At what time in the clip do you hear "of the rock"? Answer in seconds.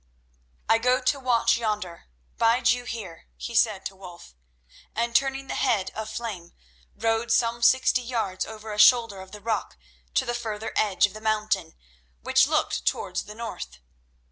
9.21-9.77